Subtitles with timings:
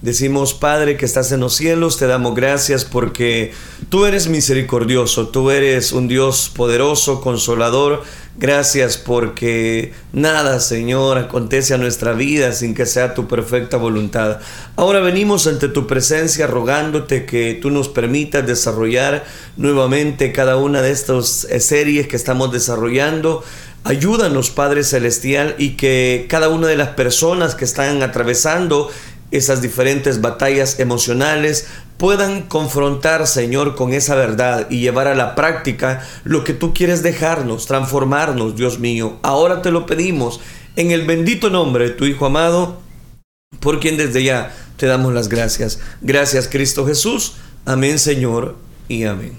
[0.00, 3.52] Decimos, Padre que estás en los cielos, te damos gracias porque
[3.88, 8.04] tú eres misericordioso, tú eres un Dios poderoso, consolador.
[8.36, 14.38] Gracias porque nada, Señor, acontece a nuestra vida sin que sea tu perfecta voluntad.
[14.76, 19.24] Ahora venimos ante tu presencia rogándote que tú nos permitas desarrollar
[19.56, 23.42] nuevamente cada una de estas eh, series que estamos desarrollando.
[23.82, 28.90] Ayúdanos, Padre Celestial, y que cada una de las personas que están atravesando
[29.30, 31.66] esas diferentes batallas emocionales
[31.98, 37.02] puedan confrontar, Señor, con esa verdad y llevar a la práctica lo que tú quieres
[37.02, 39.18] dejarnos, transformarnos, Dios mío.
[39.22, 40.40] Ahora te lo pedimos
[40.76, 42.80] en el bendito nombre de tu Hijo amado,
[43.60, 45.80] por quien desde ya te damos las gracias.
[46.00, 47.34] Gracias, Cristo Jesús.
[47.66, 48.56] Amén, Señor,
[48.88, 49.32] y amén.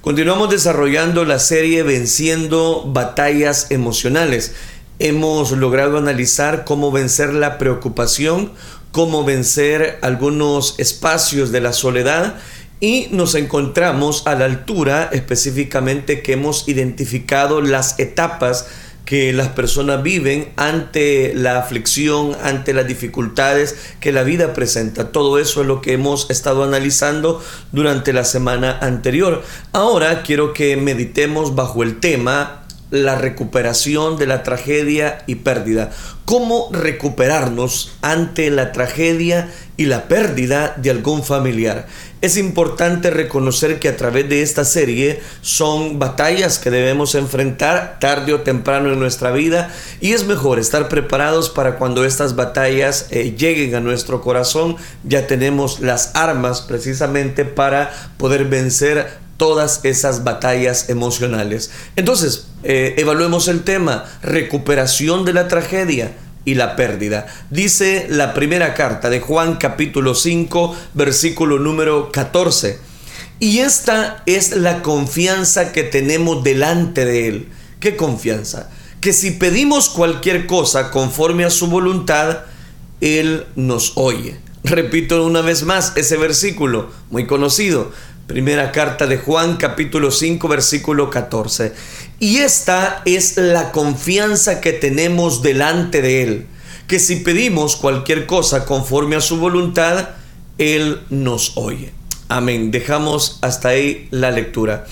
[0.00, 4.54] Continuamos desarrollando la serie Venciendo batallas emocionales.
[5.00, 8.52] Hemos logrado analizar cómo vencer la preocupación,
[8.96, 12.36] cómo vencer algunos espacios de la soledad
[12.80, 18.68] y nos encontramos a la altura específicamente que hemos identificado las etapas
[19.04, 25.12] que las personas viven ante la aflicción, ante las dificultades que la vida presenta.
[25.12, 29.42] Todo eso es lo que hemos estado analizando durante la semana anterior.
[29.74, 35.90] Ahora quiero que meditemos bajo el tema la recuperación de la tragedia y pérdida.
[36.24, 41.86] ¿Cómo recuperarnos ante la tragedia y la pérdida de algún familiar?
[42.26, 48.34] Es importante reconocer que a través de esta serie son batallas que debemos enfrentar tarde
[48.34, 53.36] o temprano en nuestra vida y es mejor estar preparados para cuando estas batallas eh,
[53.38, 60.88] lleguen a nuestro corazón, ya tenemos las armas precisamente para poder vencer todas esas batallas
[60.88, 61.70] emocionales.
[61.94, 66.16] Entonces, eh, evaluemos el tema, recuperación de la tragedia
[66.46, 67.26] y la pérdida.
[67.50, 72.78] Dice la primera carta de Juan capítulo 5, versículo número 14.
[73.38, 77.48] Y esta es la confianza que tenemos delante de Él.
[77.80, 78.70] ¿Qué confianza?
[79.02, 82.44] Que si pedimos cualquier cosa conforme a su voluntad,
[83.02, 84.38] Él nos oye.
[84.64, 87.92] Repito una vez más ese versículo, muy conocido.
[88.26, 91.72] Primera carta de Juan capítulo 5 versículo 14.
[92.18, 96.46] Y esta es la confianza que tenemos delante de Él,
[96.88, 100.08] que si pedimos cualquier cosa conforme a su voluntad,
[100.58, 101.92] Él nos oye.
[102.28, 102.72] Amén.
[102.72, 104.86] Dejamos hasta ahí la lectura.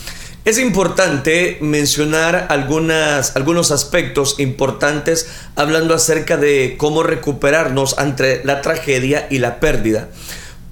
[0.45, 9.27] Es importante mencionar algunas, algunos aspectos importantes hablando acerca de cómo recuperarnos ante la tragedia
[9.29, 10.09] y la pérdida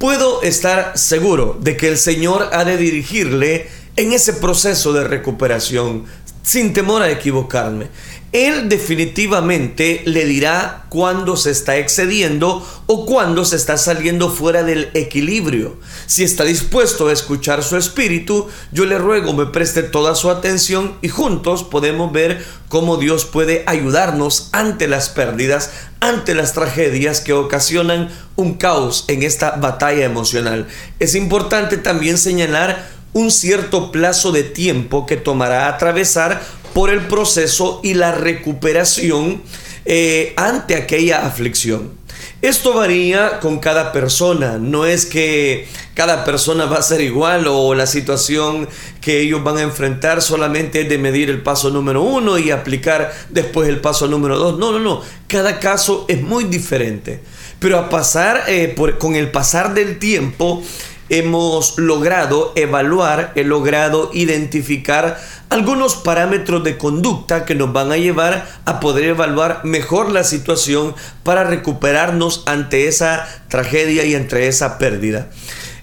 [0.03, 6.07] puedo estar seguro de que el Señor ha de dirigirle en ese proceso de recuperación,
[6.43, 7.87] sin temor a equivocarme.
[8.33, 14.91] Él definitivamente le dirá cuándo se está excediendo o cuándo se está saliendo fuera del
[14.95, 15.79] equilibrio.
[16.07, 20.97] Si está dispuesto a escuchar su espíritu, yo le ruego me preste toda su atención
[21.03, 27.35] y juntos podemos ver cómo Dios puede ayudarnos ante las pérdidas, ante las tragedias que
[27.35, 30.69] ocasionan un caos en esta batalla emocional.
[31.01, 36.41] Es importante también señalar un cierto plazo de tiempo que tomará atravesar
[36.73, 39.43] por el proceso y la recuperación
[39.85, 42.03] eh, ante aquella aflicción.
[42.41, 47.75] Esto varía con cada persona, no es que cada persona va a ser igual o
[47.75, 48.69] la situación
[49.01, 53.13] que ellos van a enfrentar solamente es de medir el paso número uno y aplicar
[53.31, 54.59] después el paso número dos.
[54.59, 57.21] No, no, no, cada caso es muy diferente.
[57.61, 60.65] Pero a pasar, eh, con el pasar del tiempo,
[61.09, 65.21] hemos logrado evaluar, he logrado identificar
[65.51, 70.95] algunos parámetros de conducta que nos van a llevar a poder evaluar mejor la situación
[71.23, 75.31] para recuperarnos ante esa tragedia y entre esa pérdida.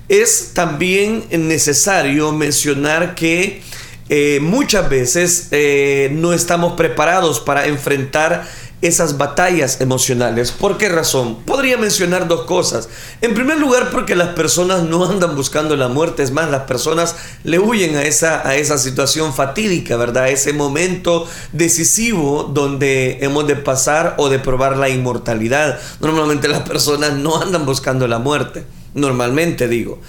[0.08, 3.62] Es también necesario mencionar que
[4.10, 8.48] eh, muchas veces eh, no estamos preparados para enfrentar
[8.82, 10.52] esas batallas emocionales.
[10.52, 11.38] ¿Por qué razón?
[11.44, 12.88] Podría mencionar dos cosas.
[13.22, 17.16] En primer lugar, porque las personas no andan buscando la muerte, es más, las personas
[17.44, 20.30] le huyen a esa, a esa situación fatídica, ¿verdad?
[20.30, 25.80] Ese momento decisivo donde hemos de pasar o de probar la inmortalidad.
[26.00, 28.64] Normalmente las personas no andan buscando la muerte,
[28.94, 30.00] normalmente digo.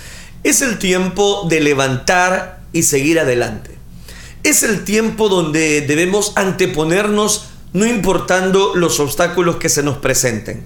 [0.44, 3.80] Es el tiempo de levantar y seguir adelante.
[4.42, 10.64] Es el tiempo donde debemos anteponernos no importando los obstáculos que se nos presenten.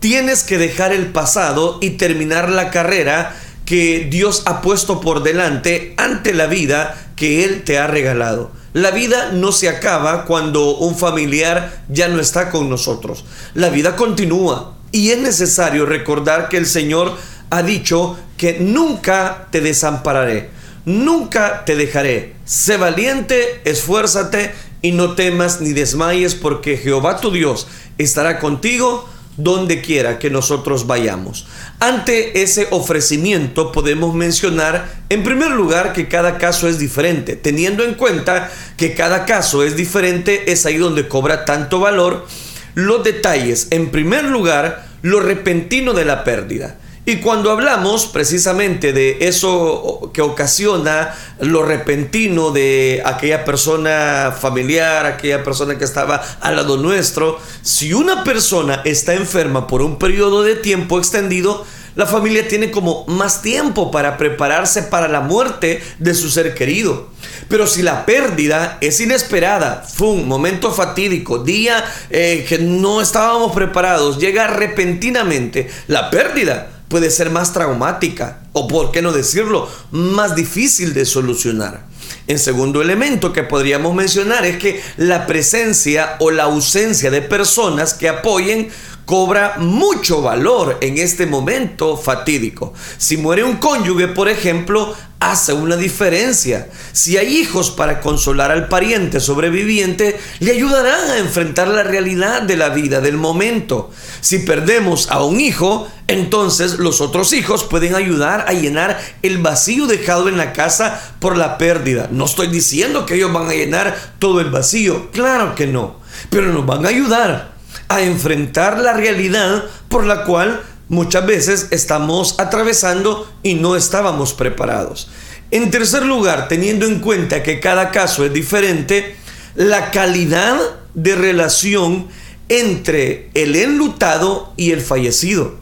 [0.00, 3.34] Tienes que dejar el pasado y terminar la carrera
[3.64, 8.50] que Dios ha puesto por delante ante la vida que Él te ha regalado.
[8.72, 13.24] La vida no se acaba cuando un familiar ya no está con nosotros.
[13.54, 17.16] La vida continúa Y es necesario recordar que el Señor
[17.50, 20.50] ha dicho que nunca te desampararé,
[20.84, 22.34] nunca te dejaré.
[22.44, 24.52] Sé valiente, esfuérzate
[24.84, 27.66] y no temas ni desmayes porque Jehová tu Dios
[27.96, 29.08] estará contigo
[29.38, 31.46] donde quiera que nosotros vayamos.
[31.80, 37.34] Ante ese ofrecimiento podemos mencionar en primer lugar que cada caso es diferente.
[37.34, 42.26] Teniendo en cuenta que cada caso es diferente, es ahí donde cobra tanto valor
[42.74, 43.68] los detalles.
[43.70, 46.76] En primer lugar, lo repentino de la pérdida.
[47.06, 55.44] Y cuando hablamos precisamente de eso que ocasiona lo repentino de aquella persona familiar, aquella
[55.44, 60.56] persona que estaba al lado nuestro, si una persona está enferma por un periodo de
[60.56, 66.30] tiempo extendido, la familia tiene como más tiempo para prepararse para la muerte de su
[66.30, 67.10] ser querido.
[67.48, 73.52] Pero si la pérdida es inesperada, fue un momento fatídico, día eh, que no estábamos
[73.52, 80.34] preparados, llega repentinamente, la pérdida puede ser más traumática o, por qué no decirlo, más
[80.34, 81.86] difícil de solucionar.
[82.26, 87.94] En segundo elemento que podríamos mencionar es que la presencia o la ausencia de personas
[87.94, 88.70] que apoyen
[89.04, 92.72] cobra mucho valor en este momento fatídico.
[92.96, 96.68] Si muere un cónyuge, por ejemplo, hace una diferencia.
[96.92, 102.56] Si hay hijos para consolar al pariente sobreviviente, le ayudarán a enfrentar la realidad de
[102.56, 103.90] la vida, del momento.
[104.20, 109.86] Si perdemos a un hijo, entonces los otros hijos pueden ayudar a llenar el vacío
[109.86, 112.08] dejado en la casa por la pérdida.
[112.10, 116.52] No estoy diciendo que ellos van a llenar todo el vacío, claro que no, pero
[116.52, 117.53] nos van a ayudar
[117.88, 125.08] a enfrentar la realidad por la cual muchas veces estamos atravesando y no estábamos preparados.
[125.50, 129.16] En tercer lugar, teniendo en cuenta que cada caso es diferente,
[129.54, 130.58] la calidad
[130.94, 132.08] de relación
[132.48, 135.56] entre el enlutado y el fallecido.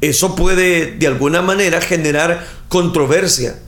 [0.00, 3.58] Eso puede de alguna manera generar controversia.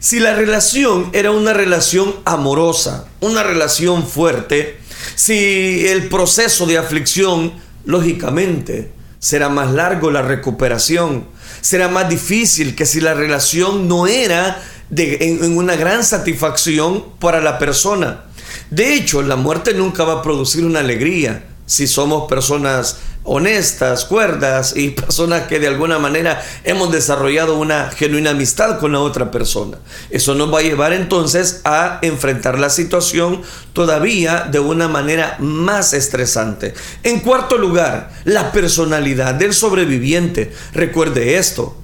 [0.00, 4.78] Si la relación era una relación amorosa, una relación fuerte,
[5.14, 7.52] si el proceso de aflicción,
[7.84, 11.26] lógicamente, será más largo la recuperación,
[11.60, 17.40] será más difícil que si la relación no era de, en una gran satisfacción para
[17.40, 18.24] la persona.
[18.70, 22.96] De hecho, la muerte nunca va a producir una alegría si somos personas
[23.28, 29.00] honestas, cuerdas y personas que de alguna manera hemos desarrollado una genuina amistad con la
[29.00, 29.78] otra persona.
[30.10, 33.42] Eso nos va a llevar entonces a enfrentar la situación
[33.72, 36.74] todavía de una manera más estresante.
[37.02, 40.52] En cuarto lugar, la personalidad del sobreviviente.
[40.72, 41.76] Recuerde esto.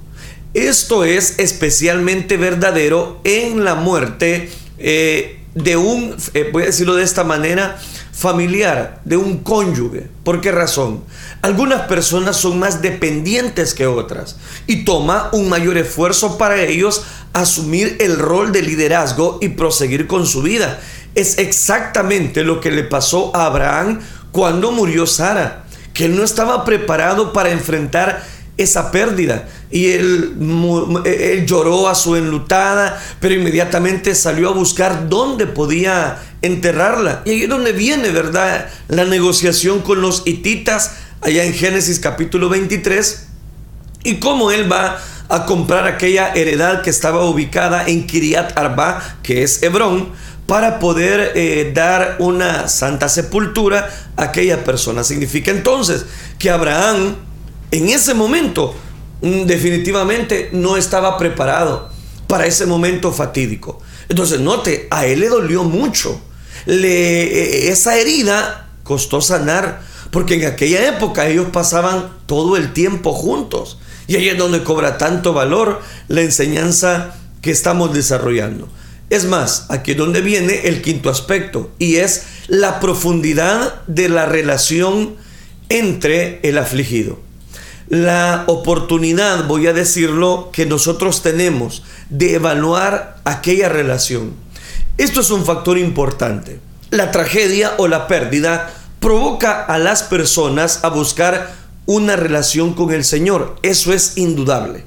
[0.53, 7.03] Esto es especialmente verdadero en la muerte eh, de un, eh, voy a decirlo de
[7.03, 7.77] esta manera,
[8.11, 10.07] familiar, de un cónyuge.
[10.23, 11.03] ¿Por qué razón?
[11.41, 14.35] Algunas personas son más dependientes que otras
[14.67, 17.03] y toma un mayor esfuerzo para ellos
[17.33, 20.79] asumir el rol de liderazgo y proseguir con su vida.
[21.15, 26.65] Es exactamente lo que le pasó a Abraham cuando murió Sara, que él no estaba
[26.65, 28.25] preparado para enfrentar
[28.57, 29.47] esa pérdida.
[29.69, 30.35] Y él,
[31.05, 37.21] él, lloró a su enlutada, pero inmediatamente salió a buscar dónde podía enterrarla.
[37.25, 38.67] Y ahí es donde viene, ¿verdad?
[38.87, 40.91] La negociación con los hititas,
[41.21, 43.27] allá en Génesis capítulo 23,
[44.03, 49.43] y cómo él va a comprar aquella heredad que estaba ubicada en Kiriat Arba, que
[49.43, 50.09] es Hebrón,
[50.45, 55.03] para poder eh, dar una santa sepultura a aquella persona.
[55.03, 56.05] Significa entonces
[56.37, 57.15] que Abraham
[57.77, 58.75] en ese momento
[59.21, 61.89] mm, definitivamente no estaba preparado
[62.27, 63.79] para ese momento fatídico.
[64.09, 66.19] Entonces, note, a él le dolió mucho
[66.65, 73.13] le, eh, esa herida costó sanar, porque en aquella época ellos pasaban todo el tiempo
[73.13, 73.79] juntos.
[74.07, 78.69] Y ahí es donde cobra tanto valor la enseñanza que estamos desarrollando.
[79.09, 84.25] Es más, aquí es donde viene el quinto aspecto, y es la profundidad de la
[84.25, 85.15] relación
[85.69, 87.19] entre el afligido.
[87.87, 94.45] La oportunidad, voy a decirlo, que nosotros tenemos de evaluar aquella relación
[94.97, 96.61] esto es un factor importante.
[96.89, 101.53] La tragedia o la pérdida provoca a las personas a buscar
[101.85, 103.57] una relación con el Señor.
[103.61, 104.85] Eso es indudable.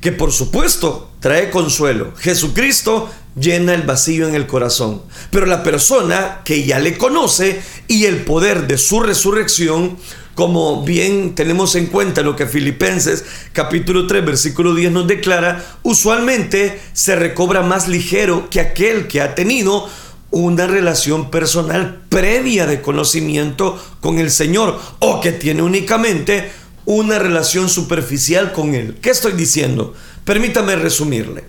[0.00, 2.14] Que por supuesto trae consuelo.
[2.18, 5.02] Jesucristo llena el vacío en el corazón.
[5.30, 9.98] Pero la persona que ya le conoce y el poder de su resurrección
[10.38, 16.80] como bien tenemos en cuenta lo que Filipenses capítulo 3 versículo 10 nos declara, usualmente
[16.92, 19.90] se recobra más ligero que aquel que ha tenido
[20.30, 26.52] una relación personal previa de conocimiento con el Señor o que tiene únicamente
[26.84, 28.98] una relación superficial con Él.
[29.02, 29.92] ¿Qué estoy diciendo?
[30.22, 31.46] Permítame resumirle.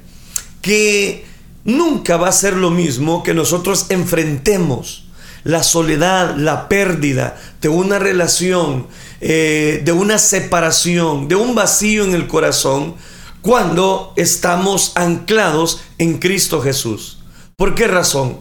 [0.63, 1.25] Que
[1.63, 5.08] nunca va a ser lo mismo que nosotros enfrentemos
[5.43, 8.87] la soledad, la pérdida de una relación,
[9.21, 12.95] eh, de una separación, de un vacío en el corazón,
[13.41, 17.19] cuando estamos anclados en Cristo Jesús.
[17.55, 18.39] ¿Por qué razón?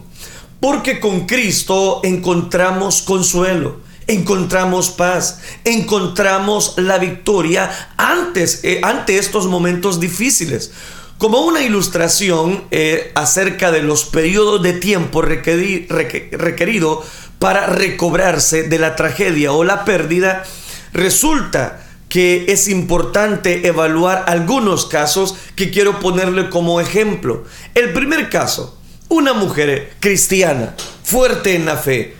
[0.59, 3.77] Porque con Cristo encontramos consuelo,
[4.07, 10.71] encontramos paz, encontramos la victoria antes, eh, ante estos momentos difíciles.
[11.19, 17.03] Como una ilustración eh, acerca de los periodos de tiempo requerido
[17.39, 20.45] para recobrarse de la tragedia o la pérdida,
[20.93, 27.43] resulta que es importante evaluar algunos casos que quiero ponerle como ejemplo.
[27.75, 30.73] El primer caso, una mujer cristiana,
[31.03, 32.15] fuerte en la fe,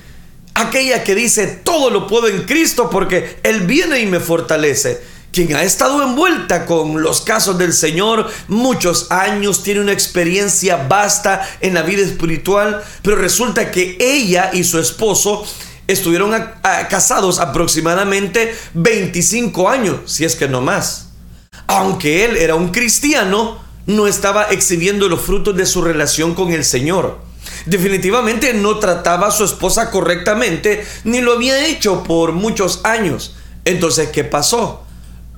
[0.55, 4.99] aquella que dice, todo lo puedo en Cristo porque Él viene y me fortalece.
[5.31, 11.47] Quien ha estado envuelta con los casos del Señor muchos años, tiene una experiencia vasta
[11.61, 15.45] en la vida espiritual, pero resulta que ella y su esposo
[15.87, 16.33] estuvieron
[16.89, 21.09] casados aproximadamente 25 años, si es que no más.
[21.67, 26.65] Aunque él era un cristiano, no estaba exhibiendo los frutos de su relación con el
[26.65, 27.19] Señor.
[27.65, 33.35] Definitivamente no trataba a su esposa correctamente, ni lo había hecho por muchos años.
[33.65, 34.85] Entonces, ¿qué pasó?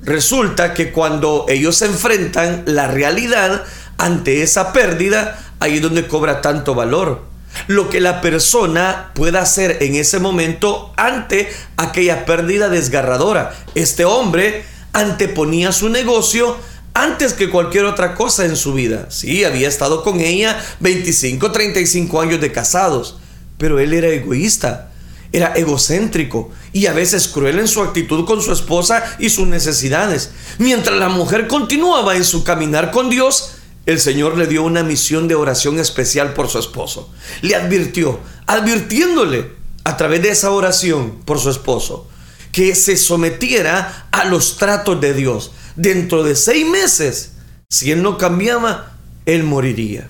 [0.01, 3.63] Resulta que cuando ellos se enfrentan la realidad
[3.97, 7.23] ante esa pérdida, ahí es donde cobra tanto valor.
[7.67, 13.53] Lo que la persona pueda hacer en ese momento ante aquella pérdida desgarradora.
[13.75, 16.57] Este hombre anteponía su negocio
[16.93, 19.07] antes que cualquier otra cosa en su vida.
[19.09, 23.17] Sí, había estado con ella 25, 35 años de casados,
[23.57, 24.90] pero él era egoísta,
[25.31, 30.31] era egocéntrico y a veces cruel en su actitud con su esposa y sus necesidades.
[30.57, 33.53] Mientras la mujer continuaba en su caminar con Dios,
[33.85, 37.09] el Señor le dio una misión de oración especial por su esposo.
[37.41, 39.51] Le advirtió, advirtiéndole
[39.83, 42.07] a través de esa oración por su esposo,
[42.51, 47.31] que se sometiera a los tratos de Dios dentro de seis meses,
[47.69, 50.09] si él no cambiaba, él moriría.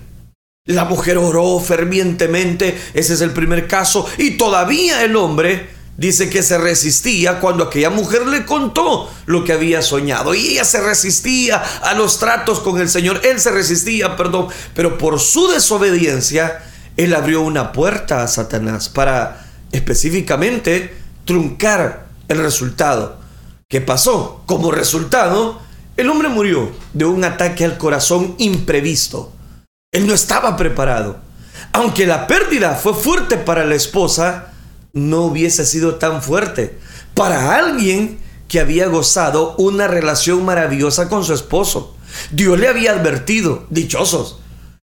[0.66, 6.44] La mujer oró fervientemente, ese es el primer caso, y todavía el hombre dice que
[6.44, 10.36] se resistía cuando aquella mujer le contó lo que había soñado.
[10.36, 14.98] Y ella se resistía a los tratos con el Señor, él se resistía, perdón, pero
[14.98, 16.62] por su desobediencia,
[16.96, 23.18] él abrió una puerta a Satanás para específicamente truncar el resultado.
[23.68, 24.44] ¿Qué pasó?
[24.46, 25.60] Como resultado,
[25.96, 29.31] el hombre murió de un ataque al corazón imprevisto.
[29.92, 31.20] Él no estaba preparado.
[31.72, 34.52] Aunque la pérdida fue fuerte para la esposa,
[34.92, 36.78] no hubiese sido tan fuerte
[37.14, 38.18] para alguien
[38.48, 41.96] que había gozado una relación maravillosa con su esposo.
[42.30, 44.40] Dios le había advertido, dichosos.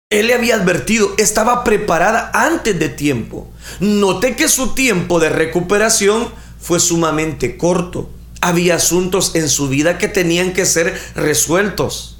[0.10, 3.52] Él le había advertido, estaba preparada antes de tiempo.
[3.80, 6.30] Noté que su tiempo de recuperación
[6.60, 8.10] fue sumamente corto
[8.42, 12.18] había asuntos en su vida que tenían que ser resueltos.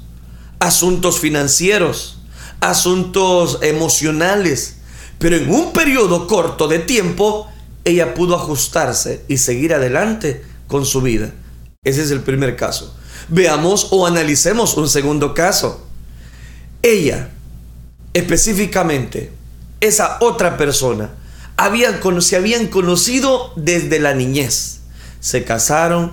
[0.58, 2.19] Asuntos financieros,
[2.60, 4.76] asuntos emocionales.
[5.18, 7.48] Pero en un periodo corto de tiempo,
[7.84, 11.32] ella pudo ajustarse y seguir adelante con su vida.
[11.84, 12.94] Ese es el primer caso.
[13.28, 15.86] Veamos o analicemos un segundo caso.
[16.82, 17.30] Ella,
[18.14, 19.32] específicamente,
[19.80, 21.10] esa otra persona,
[22.20, 24.80] se habían conocido desde la niñez
[25.20, 26.12] se casaron,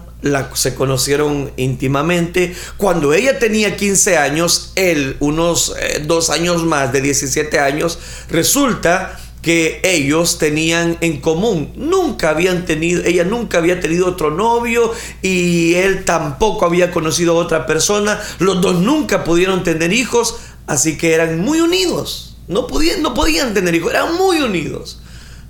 [0.53, 2.55] se conocieron íntimamente.
[2.77, 9.19] Cuando ella tenía 15 años, él unos eh, dos años más de 17 años, resulta
[9.41, 11.71] que ellos tenían en común.
[11.75, 17.43] Nunca habían tenido, ella nunca había tenido otro novio y él tampoco había conocido a
[17.43, 18.19] otra persona.
[18.39, 22.35] Los dos nunca pudieron tener hijos, así que eran muy unidos.
[22.47, 24.99] No podían, no podían tener hijos, eran muy unidos.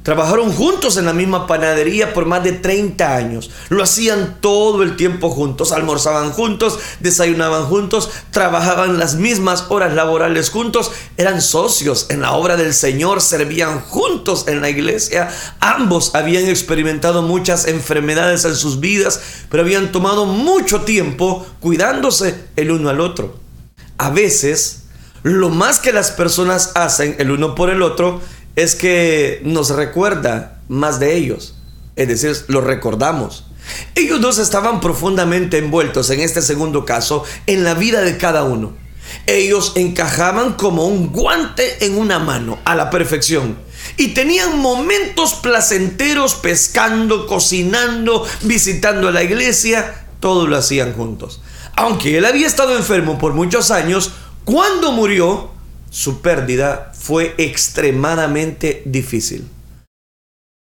[0.08, 3.52] Trabajaron juntos en la misma panadería por más de 30 años.
[3.68, 5.74] Lo hacían todo el tiempo juntos.
[5.74, 10.94] Almorzaban juntos, desayunaban juntos, trabajaban las mismas horas laborales juntos.
[11.18, 15.28] Eran socios en la obra del Señor, servían juntos en la iglesia.
[15.60, 22.72] Ambos habían experimentado muchas enfermedades en sus vidas, pero habían tomado mucho tiempo cuidándose el
[22.72, 23.38] uno al otro.
[23.98, 24.84] A veces,
[25.24, 28.22] lo más que las personas hacen el uno por el otro
[28.58, 31.54] es que nos recuerda más de ellos.
[31.96, 33.46] Es decir, los recordamos.
[33.96, 38.74] Ellos dos estaban profundamente envueltos en este segundo caso en la vida de cada uno.
[39.28, 43.58] Ellos encajaban como un guante en una mano a la perfección.
[43.96, 51.42] Y tenían momentos placenteros pescando, cocinando, visitando la iglesia todo lo hacían juntos.
[51.76, 54.14] Aunque él había estado enfermo por muchos años,
[54.46, 55.52] cuando murió,
[55.98, 59.50] su pérdida fue extremadamente difícil.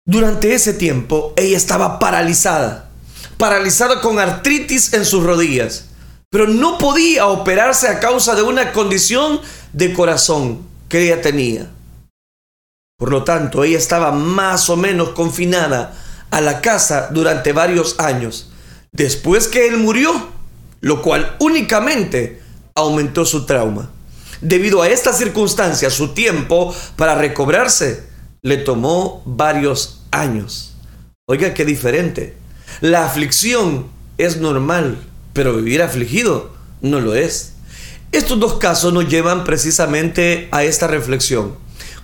[0.04, 2.90] Durante ese tiempo, ella estaba paralizada,
[3.36, 5.90] paralizada con artritis en sus rodillas,
[6.28, 9.40] pero no podía operarse a causa de una condición
[9.72, 11.70] de corazón que ella tenía.
[12.98, 15.96] Por lo tanto, ella estaba más o menos confinada
[16.32, 18.50] a la casa durante varios años,
[18.90, 20.30] después que él murió,
[20.80, 22.42] lo cual únicamente
[22.74, 23.88] aumentó su trauma.
[24.42, 28.02] Debido a esta circunstancia, su tiempo para recobrarse
[28.42, 30.74] le tomó varios años.
[31.26, 32.34] Oiga, qué diferente.
[32.80, 33.86] La aflicción
[34.18, 34.98] es normal,
[35.32, 37.52] pero vivir afligido no lo es.
[38.10, 41.56] Estos dos casos nos llevan precisamente a esta reflexión.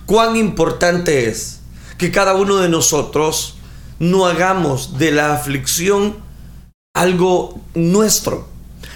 [0.05, 1.59] Cuán importante es
[1.97, 3.57] que cada uno de nosotros
[3.99, 6.15] no hagamos de la aflicción
[6.93, 8.47] algo nuestro.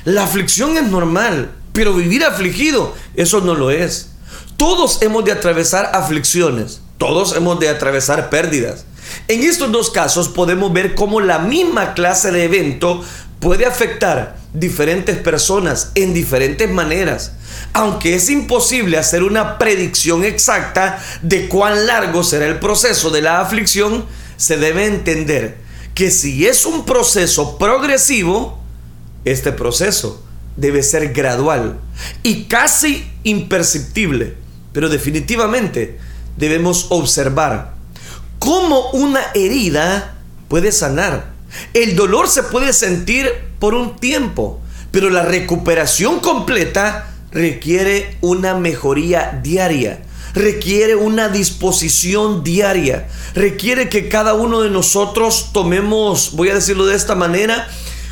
[0.06, 4.12] La aflicción es normal, pero vivir afligido, eso no lo es.
[4.58, 8.86] Todos hemos de atravesar aflicciones, todos hemos de atravesar pérdidas.
[9.27, 13.03] En estos dos casos podemos ver cómo la misma clase de evento
[13.39, 17.34] puede afectar diferentes personas en diferentes maneras.
[17.74, 23.42] Aunque es imposible hacer una predicción exacta de cuán largo será el proceso de la
[23.42, 24.06] aflicción,
[24.38, 25.58] se debe entender
[25.96, 28.60] que si es un proceso progresivo,
[29.25, 30.24] este proceso
[30.56, 31.80] debe ser gradual
[32.22, 34.36] y casi imperceptible,
[34.72, 36.00] pero definitivamente
[36.38, 37.74] debemos observar
[38.40, 40.16] cómo una herida
[40.48, 41.34] puede sanar.
[41.74, 43.28] El dolor se puede sentir
[43.60, 44.60] por un tiempo,
[44.92, 54.34] pero la recuperación completa requiere una mejoría diaria, requiere una disposición diaria, requiere que cada
[54.34, 57.68] uno de nosotros tomemos, voy a decirlo de esta manera,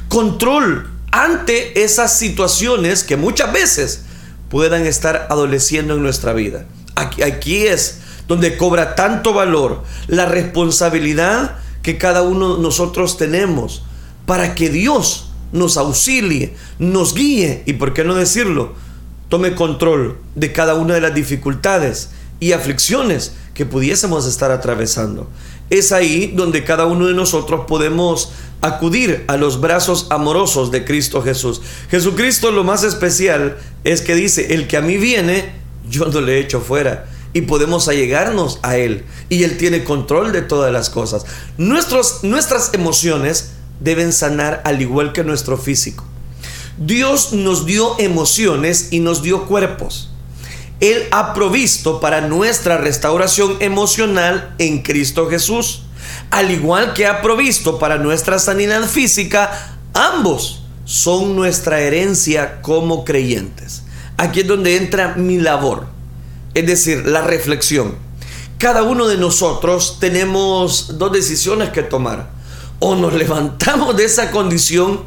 [0.08, 4.04] control ante esas situaciones que muchas veces
[4.50, 6.66] puedan estar adoleciendo en nuestra vida.
[6.96, 13.84] Aquí, aquí es donde cobra tanto valor la responsabilidad que cada uno de nosotros tenemos
[14.26, 18.74] para que Dios nos auxilie, nos guíe y, por qué no decirlo,
[19.30, 22.10] tome control de cada una de las dificultades
[22.40, 25.30] y aflicciones que pudiésemos estar atravesando.
[25.72, 31.24] Es ahí donde cada uno de nosotros podemos acudir a los brazos amorosos de Cristo
[31.24, 31.62] Jesús.
[31.90, 35.54] Jesucristo lo más especial es que dice, el que a mí viene,
[35.90, 37.08] yo no le echo fuera.
[37.34, 39.06] Y podemos allegarnos a Él.
[39.30, 41.26] Y Él tiene control de todas las cosas.
[41.58, 46.04] Nuestras emociones deben sanar al igual que nuestro físico.
[46.78, 50.11] Dios nos dio emociones y nos dio cuerpos.
[50.82, 55.84] Él ha provisto para nuestra restauración emocional en Cristo Jesús.
[56.32, 63.84] Al igual que ha provisto para nuestra sanidad física, ambos son nuestra herencia como creyentes.
[64.18, 65.86] Aquí es donde entra mi labor,
[66.56, 67.96] es decir, la reflexión.
[68.58, 72.30] Cada uno de nosotros tenemos dos decisiones que tomar.
[72.80, 75.02] O nos levantamos de esa condición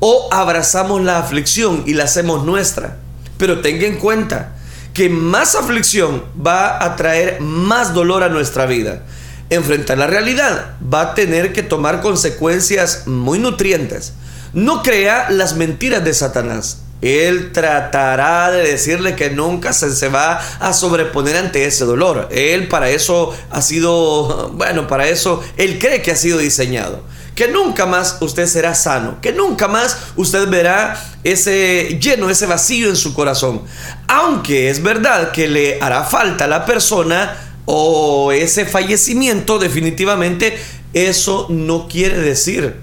[0.00, 2.98] o abrazamos la aflicción y la hacemos nuestra.
[3.38, 4.54] Pero tenga en cuenta,
[4.94, 9.02] que más aflicción va a traer más dolor a nuestra vida.
[9.50, 14.14] Enfrentar la realidad va a tener que tomar consecuencias muy nutrientes.
[14.52, 16.78] No crea las mentiras de Satanás.
[17.02, 22.28] Él tratará de decirle que nunca se, se, va a sobreponer ante ese dolor.
[22.30, 27.02] Él para eso ha sido, bueno, para eso él cree que ha sido diseñado
[27.34, 32.88] que nunca más usted será sano, que nunca más usted verá ese lleno, ese vacío
[32.88, 33.62] en su corazón.
[34.06, 40.56] Aunque es verdad que le hará falta a la persona o ese fallecimiento, definitivamente
[40.92, 42.76] eso no quiere decir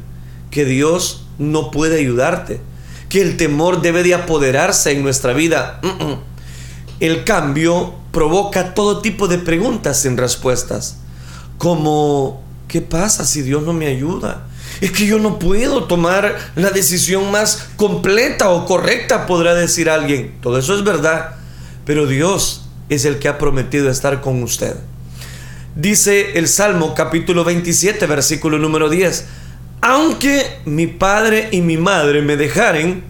[0.50, 2.60] que Dios no puede ayudarte,
[3.08, 5.80] que el temor debe de apoderarse en nuestra vida.
[7.00, 10.98] El cambio provoca todo tipo de preguntas sin respuestas,
[11.58, 14.48] como ¿Qué pasa si Dios no me ayuda?
[14.80, 20.38] Es que yo no puedo tomar la decisión más completa o correcta, podrá decir alguien.
[20.42, 21.36] Todo eso es verdad,
[21.86, 24.78] pero Dios es el que ha prometido estar con usted.
[25.76, 29.26] Dice el Salmo capítulo 27, versículo número 10.
[29.82, 33.04] Aunque mi padre y mi madre me dejaren,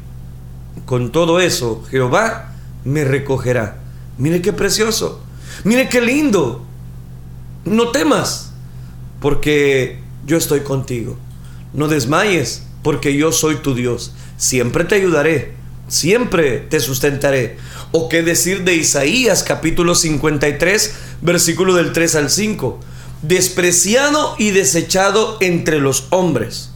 [0.85, 3.77] con todo eso Jehová me recogerá.
[4.17, 5.21] Mire qué precioso.
[5.65, 6.65] Mire qué lindo.
[7.63, 8.50] No temas
[9.21, 11.17] porque yo estoy contigo.
[11.73, 14.13] No desmayes, porque yo soy tu Dios.
[14.35, 15.53] Siempre te ayudaré,
[15.87, 17.57] siempre te sustentaré.
[17.93, 22.79] O qué decir de Isaías capítulo 53, versículo del 3 al 5.
[23.21, 26.71] Despreciado y desechado entre los hombres,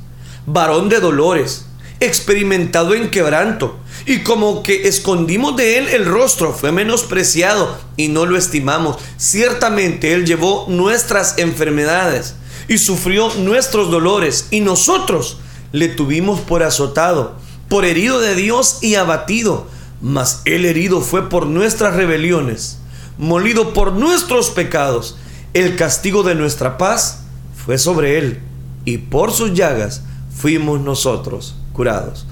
[0.46, 1.66] varón de dolores,
[2.00, 8.26] experimentado en quebranto, y como que escondimos de él el rostro, fue menospreciado y no
[8.26, 8.98] lo estimamos.
[9.18, 12.36] Ciertamente él llevó nuestras enfermedades
[12.68, 15.40] y sufrió nuestros dolores, y nosotros
[15.72, 17.36] le tuvimos por azotado,
[17.68, 19.68] por herido de Dios y abatido.
[20.02, 22.78] Mas el herido fue por nuestras rebeliones,
[23.18, 25.18] molido por nuestros pecados.
[25.54, 27.24] El castigo de nuestra paz
[27.66, 28.40] fue sobre él,
[28.84, 30.04] y por sus llagas
[30.36, 32.28] fuimos nosotros curados.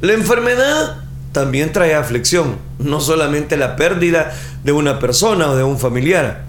[0.00, 1.05] La enfermedad
[1.36, 6.46] también trae aflicción, no solamente la pérdida de una persona o de un familiar,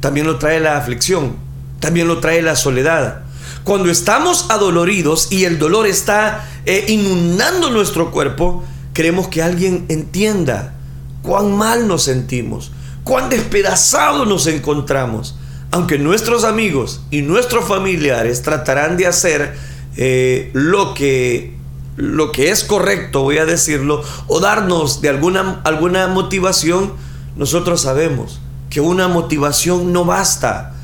[0.00, 1.36] también lo trae la aflicción,
[1.78, 3.20] también lo trae la soledad.
[3.62, 10.74] Cuando estamos adoloridos y el dolor está eh, inundando nuestro cuerpo, queremos que alguien entienda
[11.22, 12.72] cuán mal nos sentimos,
[13.04, 15.36] cuán despedazados nos encontramos.
[15.70, 19.54] Aunque nuestros amigos y nuestros familiares tratarán de hacer
[19.96, 21.53] eh, lo, que,
[21.96, 26.92] lo que es correcto, voy a decirlo, o darnos de alguna, alguna motivación,
[27.36, 30.74] nosotros sabemos que una motivación no basta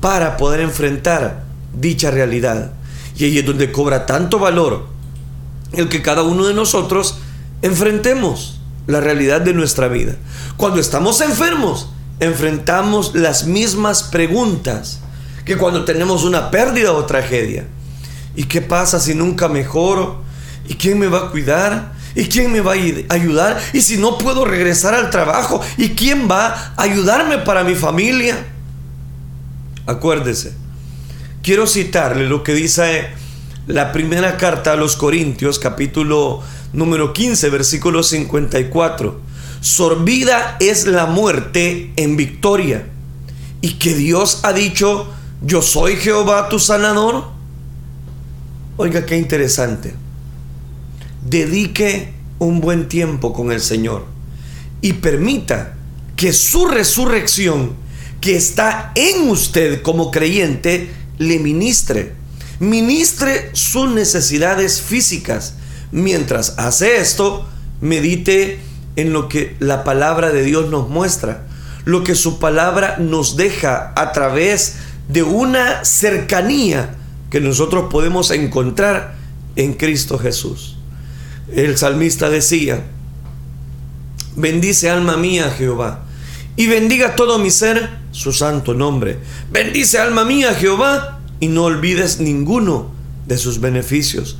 [0.00, 2.72] para poder enfrentar dicha realidad.
[3.16, 4.86] Y ahí es donde cobra tanto valor
[5.72, 7.18] el que cada uno de nosotros
[7.62, 10.16] enfrentemos la realidad de nuestra vida.
[10.56, 11.88] Cuando estamos enfermos,
[12.20, 15.00] enfrentamos las mismas preguntas
[15.44, 17.66] que cuando tenemos una pérdida o tragedia.
[18.36, 20.22] ¿Y qué pasa si nunca mejoro?
[20.68, 21.92] ¿Y quién me va a cuidar?
[22.14, 23.60] ¿Y quién me va a ayudar?
[23.72, 25.60] ¿Y si no puedo regresar al trabajo?
[25.78, 28.46] ¿Y quién va a ayudarme para mi familia?
[29.86, 30.52] Acuérdese,
[31.42, 33.08] quiero citarle lo que dice
[33.66, 39.20] la primera carta a los Corintios, capítulo número 15, versículo 54.
[39.60, 42.88] Sorbida es la muerte en victoria.
[43.60, 45.08] Y que Dios ha dicho,
[45.40, 47.24] yo soy Jehová tu sanador.
[48.76, 49.94] Oiga, qué interesante.
[51.24, 54.06] Dedique un buen tiempo con el Señor
[54.80, 55.74] y permita
[56.16, 57.72] que su resurrección
[58.20, 62.12] que está en usted como creyente le ministre.
[62.60, 65.54] Ministre sus necesidades físicas.
[65.90, 67.46] Mientras hace esto,
[67.80, 68.60] medite
[68.96, 71.46] en lo que la palabra de Dios nos muestra,
[71.84, 74.76] lo que su palabra nos deja a través
[75.08, 76.94] de una cercanía
[77.30, 79.16] que nosotros podemos encontrar
[79.56, 80.71] en Cristo Jesús.
[81.54, 82.82] El salmista decía,
[84.36, 86.04] bendice alma mía Jehová,
[86.56, 89.18] y bendiga todo mi ser su santo nombre.
[89.50, 92.92] Bendice alma mía Jehová, y no olvides ninguno
[93.26, 94.38] de sus beneficios.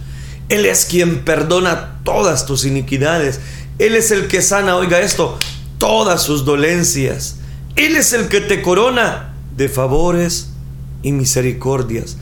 [0.48, 3.40] Él es quien perdona todas tus iniquidades.
[3.78, 5.38] Él es el que sana, oiga esto,
[5.78, 7.36] todas sus dolencias.
[7.74, 10.50] Él es el que te corona de favores
[11.02, 12.16] y misericordias.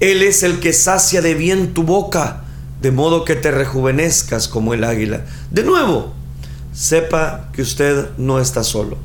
[0.00, 2.41] Él es el que sacia de bien tu boca,
[2.82, 5.24] de modo que te rejuvenezcas como el águila.
[5.52, 6.12] De nuevo,
[6.74, 8.98] sepa que usted no está solo.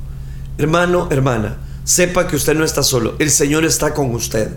[0.57, 3.15] Hermano, hermana, sepa que usted no está solo.
[3.19, 4.49] El Señor está con usted.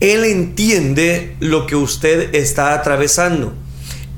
[0.00, 3.54] Él entiende lo que usted está atravesando.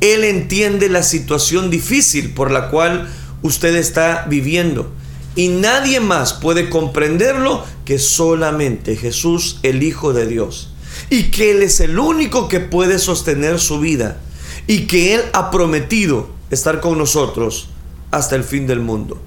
[0.01, 3.09] Él entiende la situación difícil por la cual
[3.43, 4.93] usted está viviendo.
[5.37, 10.75] Y nadie más puede comprenderlo que solamente Jesús, el Hijo de Dios
[11.11, 14.19] y que Él es el único que puede sostener su vida
[14.67, 17.69] y que Él ha prometido estar con nosotros
[18.11, 19.21] hasta el fin del mundo.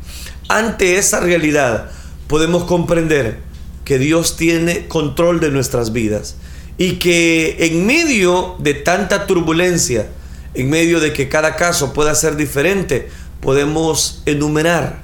[0.48, 1.90] Ante esa realidad
[2.28, 3.40] podemos comprender
[3.84, 6.36] que Dios tiene control de nuestras vidas
[6.78, 10.08] y que en medio de tanta turbulencia,
[10.54, 13.10] en medio de que cada caso pueda ser diferente,
[13.42, 15.04] podemos enumerar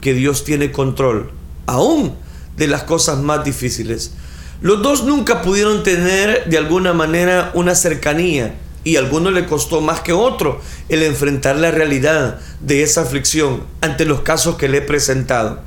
[0.00, 1.30] que Dios tiene control
[1.66, 2.14] aún
[2.56, 4.12] de las cosas más difíciles.
[4.60, 8.54] Los dos nunca pudieron tener de alguna manera una cercanía
[8.84, 13.64] y a alguno le costó más que otro el enfrentar la realidad de esa aflicción
[13.80, 15.60] ante los casos que le he presentado.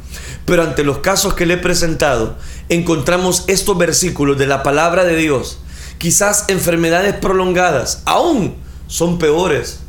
[0.46, 2.38] Pero ante los casos que le he presentado,
[2.70, 5.60] encontramos estos versículos de la palabra de Dios.
[5.98, 8.56] Quizás enfermedades prolongadas aún
[8.88, 9.80] son peores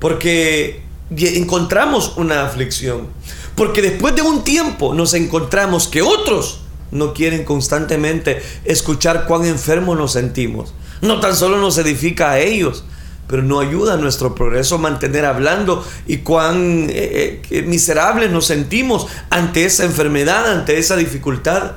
[0.00, 0.82] porque
[1.16, 3.08] encontramos una aflicción.
[3.54, 9.96] Porque después de un tiempo nos encontramos que otros no quieren constantemente escuchar cuán enfermos
[9.96, 10.74] nos sentimos.
[11.02, 12.84] No tan solo nos edifica a ellos,
[13.26, 19.08] pero no ayuda a nuestro progreso mantener hablando y cuán eh, eh, miserables nos sentimos
[19.28, 21.72] ante esa enfermedad, ante esa dificultad.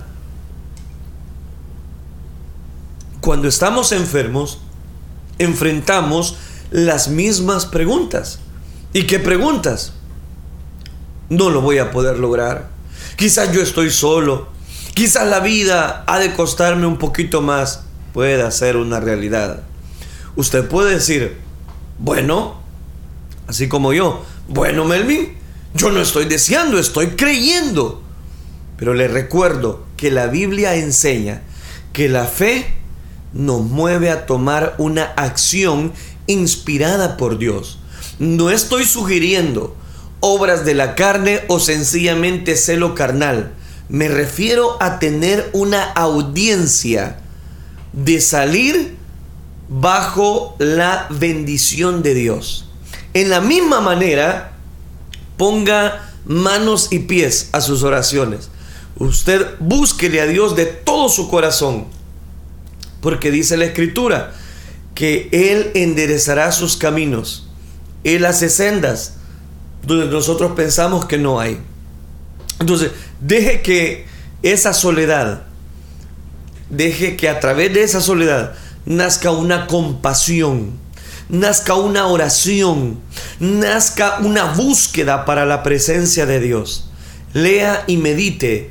[3.19, 4.59] Cuando estamos enfermos,
[5.39, 6.37] enfrentamos
[6.69, 8.39] las mismas preguntas.
[8.93, 9.93] ¿Y qué preguntas?
[11.29, 12.69] No lo voy a poder lograr.
[13.15, 14.49] Quizás yo estoy solo.
[14.93, 17.84] Quizás la vida ha de costarme un poquito más.
[18.15, 19.63] Puede ser una realidad.
[20.37, 21.35] Usted puede decir,
[21.99, 22.61] Bueno,
[23.45, 24.23] así como yo.
[24.47, 25.33] Bueno, Melvin,
[25.73, 28.01] yo no estoy deseando, estoy creyendo.
[28.77, 31.41] Pero le recuerdo que la Biblia enseña
[31.91, 32.73] que la fe
[33.33, 35.91] nos mueve a tomar una acción
[36.25, 37.79] inspirada por Dios.
[38.17, 39.75] No estoy sugiriendo
[40.21, 43.51] obras de la carne o sencillamente celo carnal.
[43.89, 47.19] Me refiero a tener una audiencia
[47.95, 48.95] de salir
[49.67, 52.69] bajo la bendición de Dios.
[53.13, 54.53] En la misma manera,
[55.37, 58.49] ponga manos y pies a sus oraciones.
[58.97, 61.85] Usted búsquele a Dios de todo su corazón,
[63.01, 64.33] porque dice la Escritura
[64.93, 67.47] que Él enderezará sus caminos,
[68.03, 69.15] Él hace sendas
[69.85, 71.59] donde nosotros pensamos que no hay.
[72.59, 74.05] Entonces, deje que
[74.41, 75.43] esa soledad,
[76.69, 78.53] deje que a través de esa soledad
[78.85, 80.71] nazca una compasión,
[81.29, 82.99] nazca una oración,
[83.39, 86.89] nazca una búsqueda para la presencia de Dios.
[87.33, 88.69] Lea y medite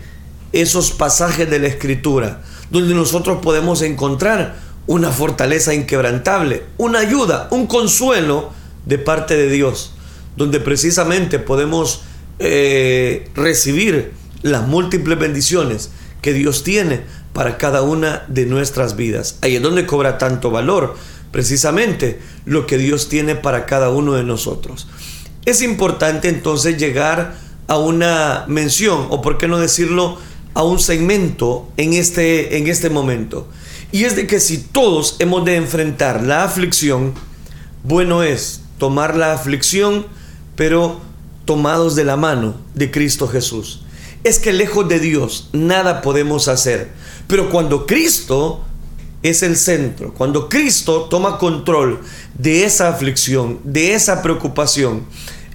[0.52, 7.66] esos pasajes de la Escritura, donde nosotros podemos encontrar una fortaleza inquebrantable, una ayuda, un
[7.66, 8.52] consuelo
[8.86, 9.94] de parte de Dios,
[10.36, 12.02] donde precisamente podemos
[12.38, 17.02] eh, recibir las múltiples bendiciones que Dios tiene
[17.34, 19.36] para cada una de nuestras vidas.
[19.42, 20.96] Ahí es donde cobra tanto valor,
[21.30, 24.86] precisamente lo que Dios tiene para cada uno de nosotros.
[25.44, 27.34] Es importante entonces llegar
[27.66, 30.16] a una mención, o por qué no decirlo,
[30.54, 33.48] a un segmento en este, en este momento.
[33.90, 37.14] Y es de que si todos hemos de enfrentar la aflicción,
[37.82, 40.06] bueno es tomar la aflicción,
[40.56, 41.00] pero
[41.44, 43.82] tomados de la mano de Cristo Jesús.
[44.22, 46.90] Es que lejos de Dios nada podemos hacer.
[47.26, 48.64] Pero cuando Cristo
[49.22, 52.00] es el centro, cuando Cristo toma control
[52.36, 55.04] de esa aflicción, de esa preocupación,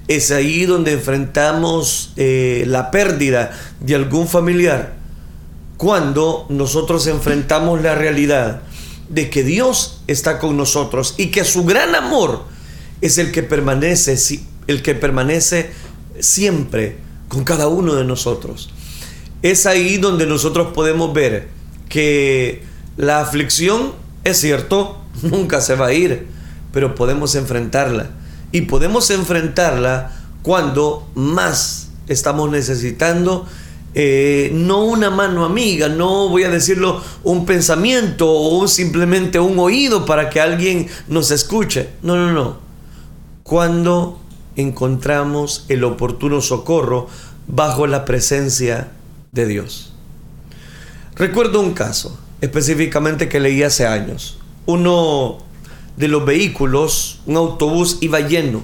[0.08, 4.96] es ahí donde enfrentamos eh, la pérdida de algún familiar.
[5.78, 8.64] Cuando nosotros enfrentamos la realidad
[9.08, 12.46] de que Dios está con nosotros y que su gran amor
[13.02, 14.18] es el que permanece,
[14.66, 15.70] el que permanece
[16.20, 18.72] siempre con cada uno de nosotros.
[19.44, 21.59] Es ahí donde nosotros podemos ver
[21.89, 22.63] que
[22.95, 26.28] la aflicción, es cierto, nunca se va a ir,
[26.71, 28.12] pero podemos enfrentarla
[28.52, 33.45] y podemos enfrentarla cuando más estamos necesitando
[33.95, 40.06] eh, no una mano amiga, no voy a decirlo un pensamiento o simplemente un oído
[40.06, 41.89] para que alguien nos escuche.
[42.04, 42.58] No, no, no.
[43.43, 44.19] Cuando
[44.56, 47.08] encontramos el oportuno socorro
[47.47, 48.91] bajo la presencia
[49.32, 49.88] de Dios.
[51.20, 54.38] Recuerdo un caso específicamente que leí hace años.
[54.66, 55.40] Uno
[55.98, 58.62] de los vehículos, un autobús iba lleno.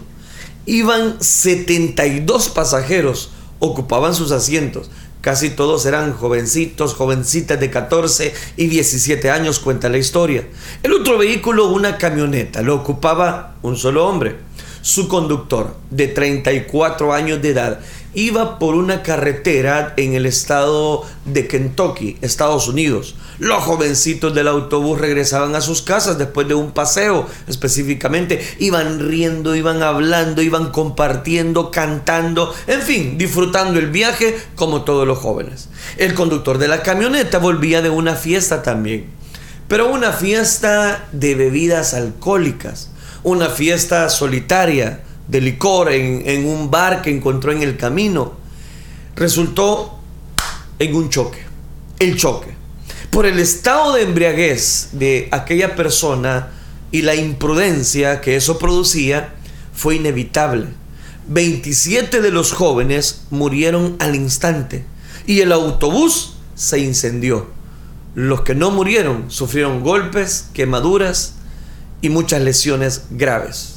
[0.65, 4.89] Iban 72 pasajeros, ocupaban sus asientos.
[5.19, 10.47] Casi todos eran jovencitos, jovencitas de 14 y 17 años, cuenta la historia.
[10.81, 14.37] El otro vehículo, una camioneta, lo ocupaba un solo hombre.
[14.81, 17.81] Su conductor, de 34 años de edad,
[18.15, 23.15] iba por una carretera en el estado de Kentucky, Estados Unidos.
[23.37, 28.41] Los jovencitos del autobús regresaban a sus casas después de un paseo específicamente.
[28.59, 35.19] Iban riendo, iban hablando, iban compartiendo, cantando, en fin, disfrutando el viaje como todos los
[35.19, 35.67] jóvenes.
[35.97, 39.07] El conductor de la camioneta volvía de una fiesta también,
[39.67, 42.91] pero una fiesta de bebidas alcohólicas,
[43.23, 48.33] una fiesta solitaria de licor en, un bar que encontró en el camino,
[49.15, 49.99] resultó
[50.79, 51.39] en un choque.
[51.99, 52.53] El choque.
[53.09, 56.51] Por el estado de embriaguez de aquella persona
[56.91, 59.33] y la imprudencia que eso producía,
[59.73, 60.67] fue inevitable.
[61.27, 64.85] 27 de los jóvenes murieron al instante
[65.25, 67.47] y el autobús se incendió.
[68.13, 71.35] Los que no murieron sufrieron golpes, quemaduras
[72.01, 73.74] y muchas lesiones graves.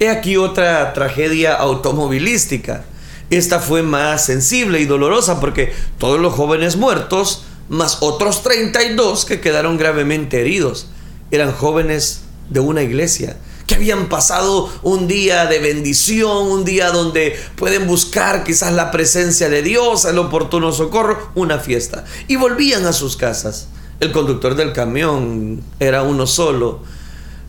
[0.00, 2.84] He aquí otra tragedia automovilística.
[3.30, 9.40] Esta fue más sensible y dolorosa porque todos los jóvenes muertos, más otros 32 que
[9.40, 10.88] quedaron gravemente heridos,
[11.30, 17.34] eran jóvenes de una iglesia que habían pasado un día de bendición, un día donde
[17.56, 22.04] pueden buscar quizás la presencia de Dios, el oportuno socorro, una fiesta.
[22.28, 23.68] Y volvían a sus casas.
[24.00, 26.80] El conductor del camión era uno solo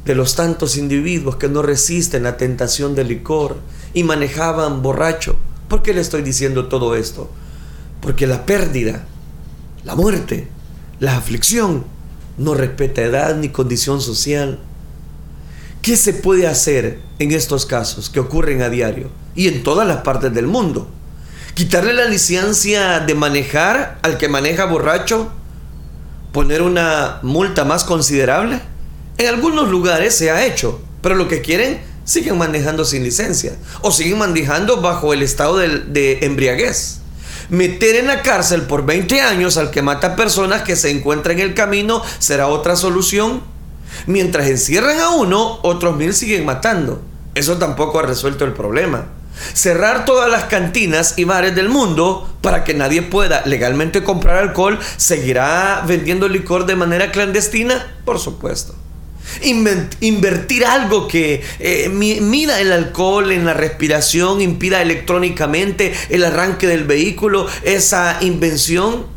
[0.06, 3.58] de los tantos individuos que no resisten la tentación del licor
[3.94, 5.36] y manejaban borracho.
[5.68, 7.30] ¿Por qué le estoy diciendo todo esto?
[8.02, 9.06] Porque la pérdida,
[9.84, 10.48] la muerte,
[11.00, 11.86] la aflicción
[12.38, 14.60] no respeta edad ni condición social.
[15.82, 19.98] ¿Qué se puede hacer en estos casos que ocurren a diario y en todas las
[19.98, 20.88] partes del mundo?
[21.56, 25.32] ¿Quitarle la licencia de manejar al que maneja borracho?
[26.32, 28.62] ¿Poner una multa más considerable?
[29.17, 33.91] En algunos lugares se ha hecho, pero lo que quieren siguen manejando sin licencia o
[33.91, 36.99] siguen manejando bajo el estado de, embriaguez
[37.49, 41.45] meter en la cárcel por 20 años al que mata personas que se encuentran en
[41.45, 43.43] el camino será otra solución.
[44.08, 47.01] Mientras encierran a uno, otros mil siguen matando.
[47.36, 49.10] Eso tampoco ha resuelto el problema.
[49.54, 54.80] Cerrar todas las cantinas y bares del mundo para que nadie pueda legalmente comprar alcohol,
[54.97, 57.95] ¿seguirá vendiendo licor de manera clandestina?
[58.06, 58.73] Por supuesto.
[59.41, 66.83] Invertir algo que eh, mida el alcohol en la respiración, impida electrónicamente el arranque del
[66.83, 69.07] vehículo, esa invención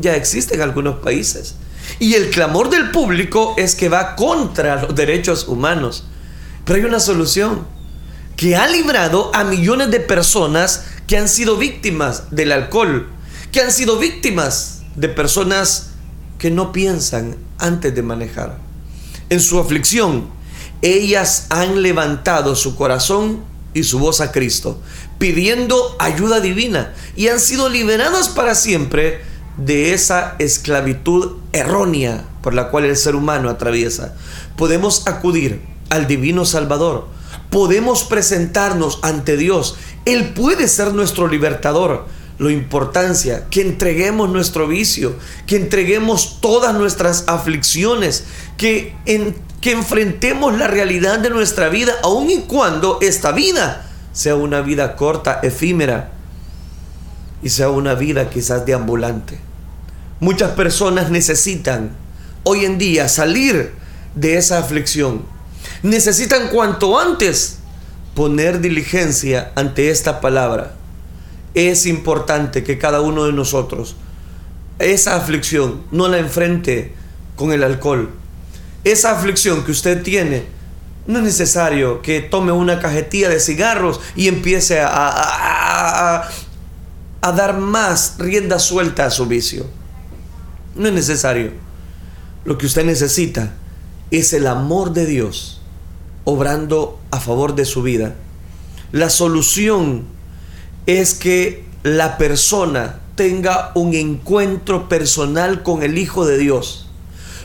[0.00, 1.56] ya existe en algunos países.
[1.98, 6.04] Y el clamor del público es que va contra los derechos humanos.
[6.64, 7.66] Pero hay una solución
[8.36, 13.08] que ha librado a millones de personas que han sido víctimas del alcohol,
[13.50, 15.90] que han sido víctimas de personas
[16.38, 18.67] que no piensan antes de manejar.
[19.30, 20.26] En su aflicción,
[20.80, 23.40] ellas han levantado su corazón
[23.74, 24.80] y su voz a Cristo,
[25.18, 29.20] pidiendo ayuda divina y han sido liberadas para siempre
[29.58, 34.14] de esa esclavitud errónea por la cual el ser humano atraviesa.
[34.56, 35.60] Podemos acudir
[35.90, 37.08] al divino Salvador,
[37.50, 42.06] podemos presentarnos ante Dios, Él puede ser nuestro libertador.
[42.38, 48.24] Lo importancia que entreguemos nuestro vicio, que entreguemos todas nuestras aflicciones,
[48.56, 54.36] que, en, que enfrentemos la realidad de nuestra vida, aun y cuando esta vida sea
[54.36, 56.12] una vida corta, efímera,
[57.42, 59.38] y sea una vida quizás deambulante.
[60.20, 61.90] Muchas personas necesitan
[62.44, 63.72] hoy en día salir
[64.14, 65.22] de esa aflicción.
[65.82, 67.58] Necesitan cuanto antes
[68.14, 70.74] poner diligencia ante esta palabra.
[71.54, 73.96] Es importante que cada uno de nosotros
[74.78, 76.92] esa aflicción no la enfrente
[77.36, 78.10] con el alcohol.
[78.84, 80.44] Esa aflicción que usted tiene,
[81.06, 86.28] no es necesario que tome una cajetilla de cigarros y empiece a, a,
[87.20, 89.66] a dar más rienda suelta a su vicio.
[90.76, 91.52] No es necesario.
[92.44, 93.54] Lo que usted necesita
[94.10, 95.60] es el amor de Dios
[96.24, 98.14] obrando a favor de su vida.
[98.92, 100.04] La solución
[100.88, 106.88] es que la persona tenga un encuentro personal con el Hijo de Dios.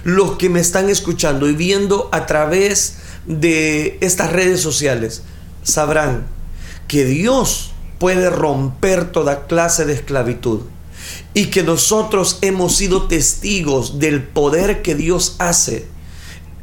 [0.06, 5.24] Los que me están escuchando y viendo a través de estas redes sociales
[5.62, 6.26] sabrán
[6.88, 10.62] que Dios puede romper toda clase de esclavitud
[11.34, 15.86] y que nosotros hemos sido testigos del poder que Dios hace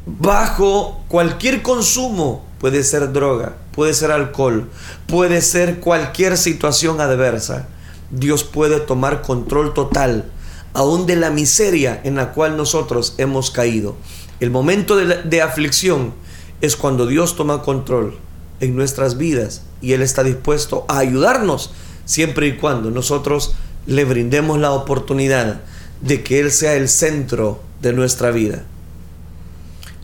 [0.06, 4.68] bajo cualquier consumo, puede ser droga, puede ser alcohol,
[5.06, 7.66] puede ser cualquier situación adversa.
[8.10, 10.30] Dios puede tomar control total,
[10.74, 13.96] aún de la miseria en la cual nosotros hemos caído.
[14.40, 16.12] El momento de, de aflicción
[16.60, 18.18] es cuando Dios toma control
[18.60, 21.70] en nuestras vidas y Él está dispuesto a ayudarnos
[22.04, 23.54] siempre y cuando nosotros
[23.86, 25.62] le brindemos la oportunidad
[26.02, 28.64] de que Él sea el centro de nuestra vida.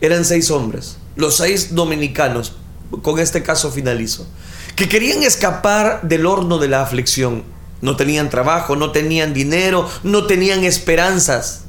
[0.01, 2.53] Eran seis hombres, los seis dominicanos,
[3.01, 4.27] con este caso finalizo,
[4.75, 7.43] que querían escapar del horno de la aflicción.
[7.81, 11.65] No tenían trabajo, no tenían dinero, no tenían esperanzas.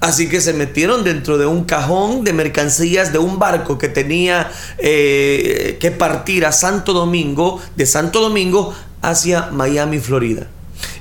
[0.00, 4.50] Así que se metieron dentro de un cajón de mercancías de un barco que tenía
[4.78, 10.48] eh, que partir a Santo Domingo, de Santo Domingo hacia Miami, Florida.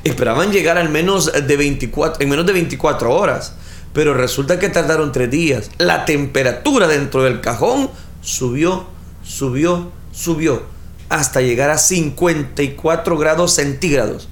[0.04, 3.56] Esperaban llegar al menos de 24, en menos de 24 horas,
[3.94, 5.70] pero resulta que tardaron tres días.
[5.78, 7.90] La temperatura dentro del cajón
[8.22, 8.88] subió,
[9.24, 10.64] subió, subió,
[11.10, 14.28] hasta llegar a 54 grados centígrados.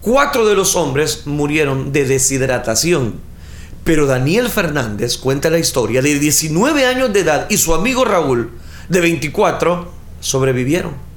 [0.00, 3.14] Cuatro de los hombres murieron de deshidratación.
[3.84, 8.50] Pero Daniel Fernández cuenta la historia de 19 años de edad y su amigo Raúl,
[8.88, 9.90] de 24,
[10.20, 11.10] sobrevivieron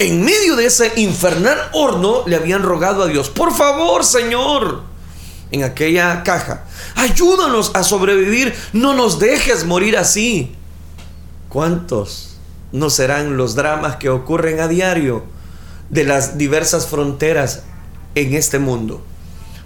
[0.00, 4.82] en medio de ese infernal horno le habían rogado a Dios, por favor Señor,
[5.52, 10.54] en aquella caja, ayúdanos a sobrevivir, no nos dejes morir así.
[11.48, 12.36] ¿Cuántos
[12.72, 15.24] no serán los dramas que ocurren a diario
[15.88, 17.62] de las diversas fronteras
[18.14, 19.02] en este mundo?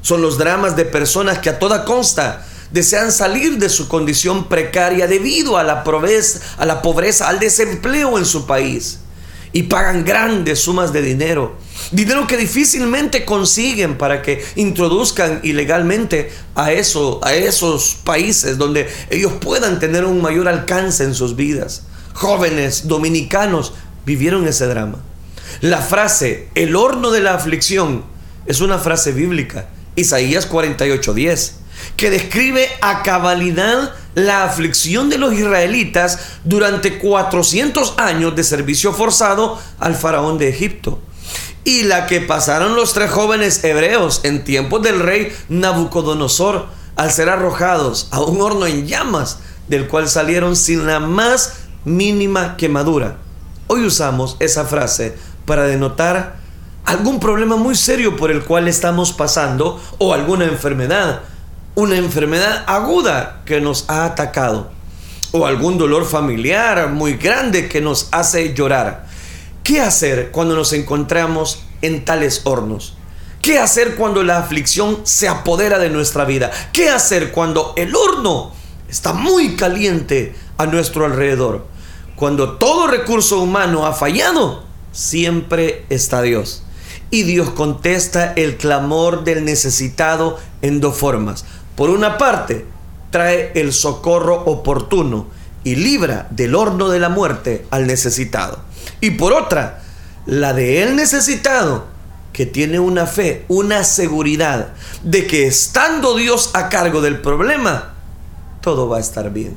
[0.00, 5.06] Son los dramas de personas que a toda consta desean salir de su condición precaria
[5.06, 9.00] debido a la pobreza, a la pobreza, al desempleo en su país
[9.54, 11.56] y pagan grandes sumas de dinero.
[11.92, 19.78] Dinero que difícilmente consiguen para que introduzcan ilegalmente a, a esos países donde ellos puedan
[19.78, 21.84] tener un mayor alcance en sus vidas.
[22.12, 23.72] jóvenes dominicanos
[24.04, 24.98] vivieron ese drama.
[25.60, 28.04] La frase, el horno de la aflicción,
[28.46, 31.52] es una frase bíblica, Isaías 48:10,
[31.96, 39.58] que describe a cabalidad la aflicción de los israelitas durante 400 años de servicio forzado
[39.80, 41.00] al faraón de Egipto
[41.64, 46.66] y la que pasaron los tres jóvenes hebreos en tiempos del rey Nabucodonosor
[46.96, 51.54] al ser arrojados a un horno en llamas del cual salieron sin la más
[51.84, 53.16] mínima quemadura.
[53.66, 55.16] Hoy usamos esa frase
[55.46, 56.36] para denotar
[56.84, 61.22] algún problema muy serio por el cual estamos pasando o alguna enfermedad,
[61.74, 64.70] una enfermedad aguda que nos ha atacado
[65.32, 69.06] o algún dolor familiar muy grande que nos hace llorar.
[69.64, 72.96] ¿Qué hacer cuando nos encontramos en tales hornos?
[73.42, 76.50] ¿Qué hacer cuando la aflicción se apodera de nuestra vida?
[76.72, 78.52] ¿Qué hacer cuando el horno
[78.88, 81.66] está muy caliente a nuestro alrededor?
[82.14, 84.62] Cuando todo recurso humano ha fallado,
[84.92, 86.62] siempre está Dios.
[87.10, 91.44] Y Dios contesta el clamor del necesitado en dos formas.
[91.76, 92.66] Por una parte,
[93.10, 95.28] trae el socorro oportuno
[95.64, 98.58] y libra del horno de la muerte al necesitado.
[99.00, 99.82] Y por otra,
[100.26, 101.86] la de necesitado,
[102.32, 107.94] que tiene una fe, una seguridad de que estando Dios a cargo del problema,
[108.60, 109.54] todo va a estar bien.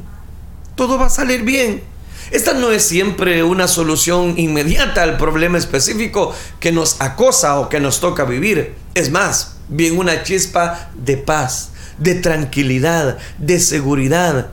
[0.75, 1.83] Todo va a salir bien.
[2.29, 7.79] Esta no es siempre una solución inmediata al problema específico que nos acosa o que
[7.79, 8.75] nos toca vivir.
[8.93, 14.51] Es más, bien una chispa de paz, de tranquilidad, de seguridad,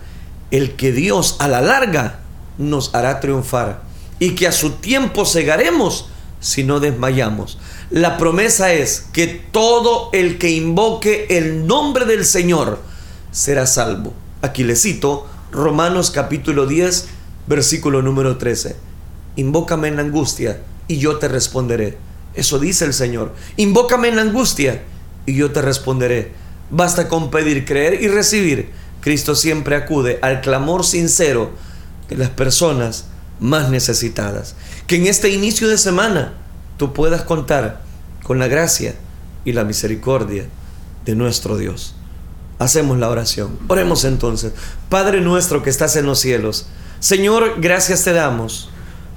[0.50, 2.20] el que Dios a la larga
[2.58, 3.82] nos hará triunfar
[4.18, 6.08] y que a su tiempo cegaremos
[6.40, 7.58] si no desmayamos.
[7.90, 12.80] La promesa es que todo el que invoque el nombre del Señor
[13.32, 14.12] será salvo.
[14.42, 17.06] Aquí le cito Romanos capítulo 10,
[17.46, 18.76] versículo número 13.
[19.36, 21.98] Invócame en la angustia y yo te responderé.
[22.34, 23.34] Eso dice el Señor.
[23.56, 24.82] Invócame en la angustia
[25.26, 26.32] y yo te responderé.
[26.70, 28.70] Basta con pedir, creer y recibir.
[29.00, 31.50] Cristo siempre acude al clamor sincero
[32.08, 33.06] de las personas
[33.40, 34.54] más necesitadas.
[34.86, 36.34] Que en este inicio de semana
[36.76, 37.82] tú puedas contar
[38.22, 38.94] con la gracia
[39.44, 40.46] y la misericordia
[41.04, 41.94] de nuestro Dios.
[42.58, 43.58] Hacemos la oración.
[43.68, 44.52] Oremos entonces.
[44.88, 46.66] Padre nuestro que estás en los cielos,
[47.00, 48.70] Señor, gracias te damos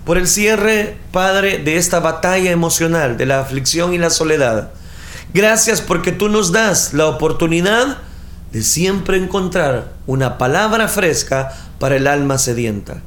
[0.07, 4.71] por el cierre, Padre, de esta batalla emocional, de la aflicción y la soledad.
[5.33, 7.97] Gracias porque tú nos das la oportunidad
[8.51, 13.01] de siempre encontrar una palabra fresca para el alma sedienta.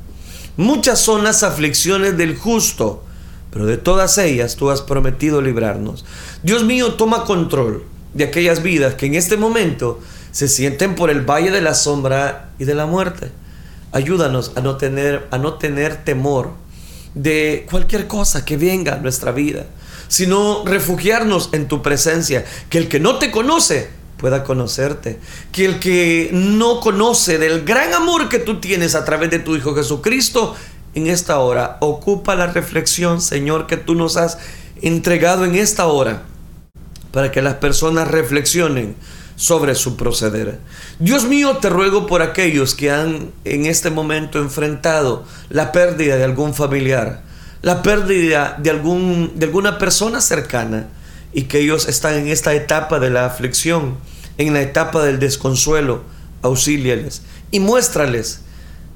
[0.56, 3.02] Muchas son las aflicciones del justo,
[3.50, 6.04] pero de todas ellas tú has prometido librarnos.
[6.42, 10.00] Dios mío, toma control de aquellas vidas que en este momento
[10.32, 13.30] se sienten por el valle de la sombra y de la muerte.
[13.92, 16.52] Ayúdanos a no tener, a no tener temor
[17.14, 19.66] de cualquier cosa que venga a nuestra vida,
[20.10, 23.88] sino refugiarnos en tu presencia, que el que no te conoce
[24.18, 25.18] pueda conocerte.
[25.52, 29.56] Que el que no conoce del gran amor que tú tienes a través de tu
[29.56, 30.54] Hijo Jesucristo,
[30.94, 34.38] en esta hora ocupa la reflexión, Señor, que tú nos has
[34.82, 36.24] entregado en esta hora,
[37.12, 38.96] para que las personas reflexionen
[39.36, 40.58] sobre su proceder.
[40.98, 46.24] Dios mío, te ruego por aquellos que han en este momento enfrentado la pérdida de
[46.24, 47.22] algún familiar,
[47.62, 50.88] la pérdida de, algún, de alguna persona cercana,
[51.32, 53.96] y que ellos están en esta etapa de la aflicción,
[54.38, 56.02] en la etapa del desconsuelo,
[56.42, 58.40] auxíliales y muéstrales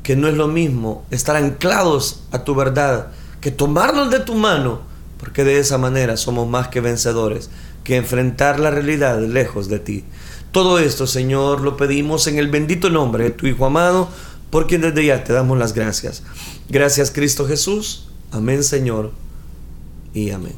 [0.03, 3.09] que no es lo mismo estar anclados a tu verdad
[3.41, 4.81] que tomarnos de tu mano,
[5.19, 7.51] porque de esa manera somos más que vencedores,
[7.85, 10.05] que enfrentar la realidad lejos de ti.
[10.51, 14.09] Todo esto, Señor, lo pedimos en el bendito nombre de tu Hijo amado,
[14.49, 16.23] por quien desde ya te damos las gracias.
[16.71, 18.09] Gracias, Cristo Jesús.
[18.35, 19.13] Amén, Señor.
[20.13, 20.55] Y amén.